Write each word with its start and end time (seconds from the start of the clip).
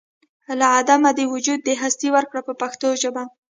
له 0.59 0.65
عدمه 0.77 1.11
دې 1.17 1.25
وجود 1.33 1.59
دهسې 1.63 2.07
ورکړ 2.15 2.39
په 2.47 2.53
پښتو 2.61 2.87
ژبه. 3.01 3.23